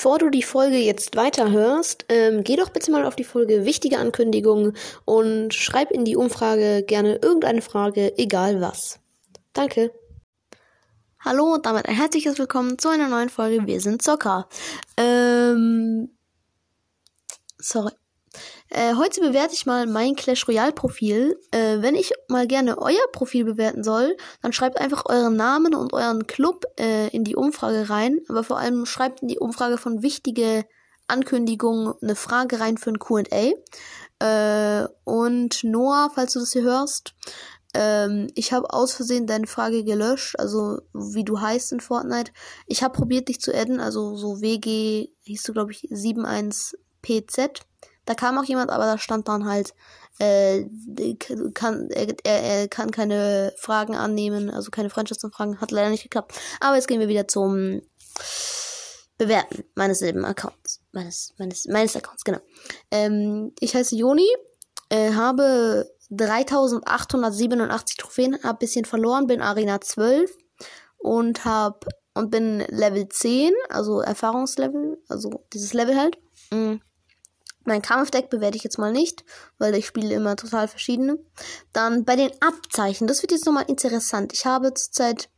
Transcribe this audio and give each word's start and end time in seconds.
Bevor 0.00 0.18
du 0.18 0.30
die 0.30 0.42
Folge 0.42 0.78
jetzt 0.78 1.14
weiterhörst, 1.14 2.06
ähm, 2.08 2.42
geh 2.42 2.56
doch 2.56 2.70
bitte 2.70 2.90
mal 2.90 3.04
auf 3.04 3.16
die 3.16 3.24
Folge 3.24 3.66
Wichtige 3.66 3.98
Ankündigungen 3.98 4.74
und 5.04 5.52
schreib 5.52 5.90
in 5.90 6.06
die 6.06 6.16
Umfrage 6.16 6.82
gerne 6.82 7.16
irgendeine 7.16 7.60
Frage, 7.60 8.16
egal 8.16 8.62
was. 8.62 8.98
Danke. 9.52 9.92
Hallo 11.18 11.52
und 11.52 11.66
damit 11.66 11.86
ein 11.86 11.94
herzliches 11.94 12.38
Willkommen 12.38 12.78
zu 12.78 12.88
einer 12.88 13.08
neuen 13.08 13.28
Folge 13.28 13.66
Wir 13.66 13.82
sind 13.82 14.00
Zocker. 14.00 14.48
Ähm, 14.96 16.08
sorry. 17.58 17.92
Äh, 18.72 18.94
heute 18.94 19.20
bewerte 19.20 19.52
ich 19.52 19.66
mal 19.66 19.86
mein 19.86 20.14
Clash 20.14 20.46
Royale 20.46 20.72
Profil. 20.72 21.36
Äh, 21.50 21.82
wenn 21.82 21.96
ich 21.96 22.12
mal 22.28 22.46
gerne 22.46 22.78
euer 22.78 23.10
Profil 23.12 23.44
bewerten 23.44 23.82
soll, 23.82 24.16
dann 24.42 24.52
schreibt 24.52 24.80
einfach 24.80 25.06
euren 25.06 25.34
Namen 25.34 25.74
und 25.74 25.92
euren 25.92 26.28
Club 26.28 26.64
äh, 26.78 27.08
in 27.08 27.24
die 27.24 27.34
Umfrage 27.34 27.90
rein. 27.90 28.20
Aber 28.28 28.44
vor 28.44 28.58
allem 28.58 28.86
schreibt 28.86 29.22
in 29.22 29.28
die 29.28 29.40
Umfrage 29.40 29.76
von 29.76 30.02
wichtige 30.02 30.64
Ankündigungen 31.08 31.94
eine 32.00 32.14
Frage 32.14 32.60
rein 32.60 32.78
für 32.78 32.90
ein 32.90 33.00
Q&A. 33.00 33.50
Äh, 34.20 34.88
und 35.02 35.64
Noah, 35.64 36.12
falls 36.14 36.34
du 36.34 36.38
das 36.38 36.52
hier 36.52 36.62
hörst, 36.62 37.14
ähm, 37.74 38.28
ich 38.36 38.52
habe 38.52 38.72
aus 38.72 38.92
Versehen 38.92 39.26
deine 39.26 39.48
Frage 39.48 39.82
gelöscht, 39.82 40.38
also 40.38 40.78
wie 40.92 41.24
du 41.24 41.40
heißt 41.40 41.72
in 41.72 41.80
Fortnite. 41.80 42.30
Ich 42.66 42.84
habe 42.84 42.94
probiert 42.94 43.28
dich 43.28 43.40
zu 43.40 43.52
adden, 43.52 43.80
also 43.80 44.14
so 44.14 44.40
WG 44.40 45.08
hieß 45.24 45.42
du 45.42 45.52
glaube 45.52 45.72
ich 45.72 45.90
71PZ. 45.90 47.62
Da 48.10 48.16
kam 48.16 48.36
auch 48.38 48.44
jemand, 48.44 48.72
aber 48.72 48.86
da 48.86 48.98
stand 48.98 49.28
dann 49.28 49.46
halt, 49.46 49.72
äh, 50.18 50.64
kann, 51.54 51.88
er, 51.90 52.08
er, 52.24 52.66
kann 52.66 52.90
keine 52.90 53.54
Fragen 53.56 53.94
annehmen, 53.94 54.50
also 54.50 54.72
keine 54.72 54.90
Freundschaftsanfragen. 54.90 55.60
Hat 55.60 55.70
leider 55.70 55.90
nicht 55.90 56.02
geklappt. 56.02 56.34
Aber 56.58 56.74
jetzt 56.74 56.88
gehen 56.88 56.98
wir 56.98 57.06
wieder 57.06 57.28
zum 57.28 57.82
Bewerten 59.16 59.62
meines 59.76 60.00
selben 60.00 60.24
Accounts. 60.24 60.80
Meines, 60.90 61.34
meines, 61.38 61.66
meines 61.68 61.94
Accounts, 61.94 62.24
genau. 62.24 62.40
Ähm, 62.90 63.52
ich 63.60 63.76
heiße 63.76 63.94
Joni, 63.94 64.26
äh, 64.88 65.12
habe 65.12 65.88
3887 66.10 67.96
Trophäen, 67.96 68.42
hab 68.42 68.58
bisschen 68.58 68.86
verloren, 68.86 69.28
bin 69.28 69.40
Arena 69.40 69.80
12 69.80 70.36
und 70.98 71.44
hab 71.44 71.86
und 72.14 72.32
bin 72.32 72.58
Level 72.70 73.08
10, 73.08 73.52
also 73.68 74.00
Erfahrungslevel, 74.00 75.00
also 75.08 75.44
dieses 75.52 75.74
Level 75.74 75.96
halt. 75.96 76.18
Mhm. 76.50 76.80
Mein 77.64 77.82
Kampfdeck 77.82 78.30
bewerte 78.30 78.56
ich 78.56 78.64
jetzt 78.64 78.78
mal 78.78 78.92
nicht, 78.92 79.24
weil 79.58 79.74
ich 79.74 79.86
spiele 79.86 80.14
immer 80.14 80.36
total 80.36 80.66
verschiedene. 80.66 81.18
Dann 81.72 82.04
bei 82.04 82.16
den 82.16 82.30
Abzeichen, 82.40 83.06
das 83.06 83.22
wird 83.22 83.32
jetzt 83.32 83.46
nochmal 83.46 83.66
interessant. 83.68 84.32
Ich 84.32 84.46
habe 84.46 84.72
zurzeit 84.74 85.28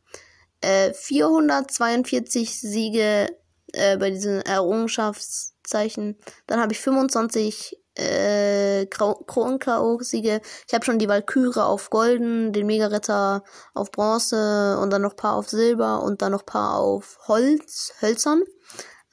äh, 0.61 0.93
442 0.93 2.59
Siege 2.59 3.27
äh, 3.73 3.97
bei 3.97 4.09
diesen 4.09 4.41
Errungenschaftszeichen. 4.41 6.17
Dann 6.47 6.61
habe 6.61 6.71
ich 6.71 6.79
25 6.79 7.77
äh, 7.95 8.85
Kronen-K.O.-Siege. 8.87 10.41
Ich 10.67 10.73
habe 10.73 10.85
schon 10.85 10.99
die 10.99 11.09
Valkyrie 11.09 11.59
auf 11.59 11.89
Golden, 11.89 12.53
den 12.53 12.65
Mega-Ritter 12.65 13.43
auf 13.73 13.91
Bronze 13.91 14.79
und 14.79 14.89
dann 14.91 15.01
noch 15.01 15.15
paar 15.15 15.35
auf 15.35 15.49
Silber 15.49 16.01
und 16.01 16.21
dann 16.21 16.31
noch 16.31 16.45
paar 16.45 16.77
auf 16.79 17.19
Holz, 17.27 17.93
Hölzern. 18.01 18.43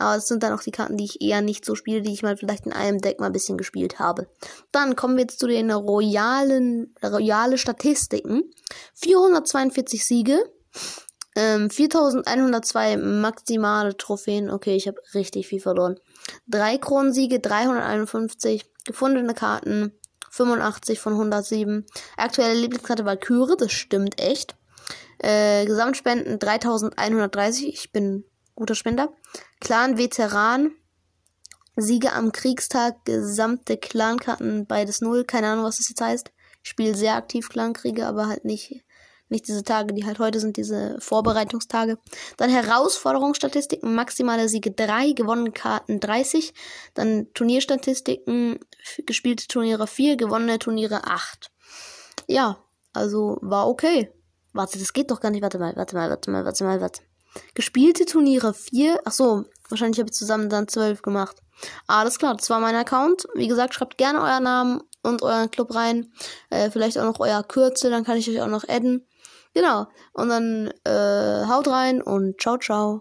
Aber 0.01 0.17
es 0.17 0.29
sind 0.29 0.43
dann 0.43 0.55
auch 0.55 0.63
die 0.63 0.71
Karten, 0.71 0.97
die 0.97 1.05
ich 1.05 1.21
eher 1.21 1.43
nicht 1.43 1.65
so 1.65 1.75
spiele, 1.75 2.01
die 2.01 2.13
ich 2.13 2.23
mal 2.23 2.37
vielleicht 2.37 2.65
in 2.65 2.73
einem 2.73 3.01
Deck 3.01 3.21
mal 3.21 3.27
ein 3.27 3.33
bisschen 3.33 3.59
gespielt 3.59 3.99
habe. 3.99 4.29
Dann 4.73 4.97
kommen 4.97 5.17
wir 5.17 5.23
jetzt 5.23 5.39
zu 5.39 5.47
den 5.47 5.71
royalen, 5.71 6.95
royale 7.03 7.59
Statistiken. 7.59 8.51
442 8.95 10.05
Siege. 10.05 10.43
Ähm, 11.37 11.69
4102 11.69 12.97
maximale 12.97 13.97
Trophäen. 13.97 14.51
Okay, 14.51 14.75
ich 14.75 14.89
habe 14.89 14.99
richtig 15.15 15.47
viel 15.49 15.61
verloren. 15.61 16.01
Drei 16.47 16.79
Kronensiege, 16.79 17.39
351. 17.39 18.65
Gefundene 18.87 19.35
Karten, 19.35 19.93
85 20.31 20.99
von 20.99 21.13
107. 21.13 21.85
Aktuelle 22.17 22.59
Lieblingskarte 22.59 23.05
Valkyrie, 23.05 23.57
das 23.59 23.73
stimmt 23.73 24.19
echt. 24.19 24.57
Äh, 25.19 25.67
Gesamtspenden 25.67 26.39
3130. 26.39 27.69
Ich 27.69 27.93
bin 27.93 28.25
guter 28.61 28.75
Spender. 28.75 29.13
Clan 29.61 29.99
Veteran. 29.99 30.73
Siege 31.77 32.13
am 32.13 32.31
Kriegstag, 32.33 33.05
gesamte 33.07 33.79
Clankarten, 33.79 34.67
beides 34.67 35.01
null. 35.01 35.25
Keine 35.25 35.49
Ahnung, 35.49 35.65
was 35.65 35.79
das 35.79 35.89
jetzt 35.89 36.01
heißt. 36.01 36.31
Ich 36.63 36.69
spiele 36.69 36.95
sehr 36.95 37.15
aktiv 37.15 37.49
Clankriege, 37.49 38.07
aber 38.07 38.27
halt 38.27 38.45
nicht, 38.45 38.85
nicht 39.31 39.49
diese 39.49 39.65
Tage, 39.65 39.95
die 39.95 40.05
halt 40.05 40.19
heute 40.19 40.41
sind, 40.41 40.59
diese 40.59 41.01
Vorbereitungstage. 41.01 41.97
Dann 42.37 42.51
Herausforderungsstatistiken, 42.51 43.95
maximale 43.95 44.49
Siege 44.51 44.73
3, 44.73 45.13
gewonnene 45.13 45.53
Karten 45.53 46.01
30. 46.01 46.53
Dann 46.93 47.29
Turnierstatistiken, 47.33 48.59
gespielte 49.07 49.47
Turniere 49.47 49.87
4, 49.87 50.17
gewonnene 50.17 50.59
Turniere 50.59 51.05
8. 51.05 51.51
Ja, 52.27 52.59
also 52.93 53.39
war 53.41 53.69
okay. 53.69 54.13
Warte, 54.53 54.79
das 54.79 54.93
geht 54.93 55.11
doch 55.11 55.21
gar 55.21 55.31
nicht. 55.31 55.43
Warte 55.43 55.59
mal, 55.59 55.75
warte 55.77 55.97
mal, 55.97 56.11
warte 56.11 56.31
mal, 56.31 56.45
warte 56.45 56.65
mal, 56.65 56.81
warte. 56.81 57.03
Gespielte 57.55 58.05
Turniere 58.05 58.55
4. 58.55 59.01
Ach 59.05 59.13
so, 59.13 59.45
wahrscheinlich 59.69 59.99
habe 59.99 60.11
ich 60.11 60.17
zusammen 60.17 60.49
dann 60.49 60.69
12 60.69 61.03
gemacht. 61.03 61.37
Alles 61.87 62.19
klar, 62.19 62.35
das 62.35 62.51
war 62.51 62.61
mein 62.61 62.75
Account. 62.75 63.27
Wie 63.35 63.49
gesagt, 63.49 63.75
schreibt 63.75 63.99
gerne 63.99 64.21
euren 64.21 64.43
Namen 64.43 64.83
und 65.03 65.23
euren 65.23 65.51
Club 65.51 65.75
rein. 65.75 66.13
Äh, 66.51 66.71
vielleicht 66.71 66.99
auch 66.99 67.05
noch 67.05 67.21
euer 67.21 67.43
Kürzel, 67.43 67.91
dann 67.91 68.05
kann 68.05 68.19
ich 68.19 68.29
euch 68.29 68.41
auch 68.41 68.49
noch 68.49 68.65
adden. 68.69 69.07
Genau. 69.55 69.87
Und 70.13 70.29
dann 70.29 70.73
äh, 70.85 71.47
haut 71.47 71.69
rein 71.69 72.03
und 72.03 72.41
ciao, 72.41 72.59
ciao. 72.59 72.99